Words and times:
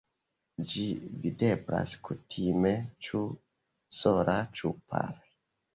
Ĝi 0.71 0.85
videblas 1.25 1.93
kutime 2.09 2.75
ĉu 3.09 3.23
sola 4.01 4.41
ĉu 4.59 4.79
pare. 4.93 5.25